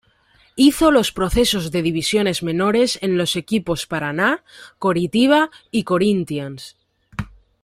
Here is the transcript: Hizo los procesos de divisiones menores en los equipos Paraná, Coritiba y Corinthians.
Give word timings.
Hizo 0.55 0.89
los 0.89 1.11
procesos 1.11 1.69
de 1.69 1.83
divisiones 1.83 2.41
menores 2.41 2.97
en 3.03 3.19
los 3.19 3.35
equipos 3.35 3.85
Paraná, 3.85 4.43
Coritiba 4.79 5.51
y 5.69 5.83
Corinthians. 5.83 6.75